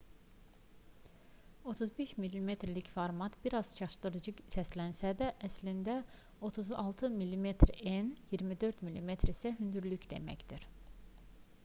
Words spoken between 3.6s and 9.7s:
çaşdırıcı səslənsə də əslində 36 mm en 24 mm isə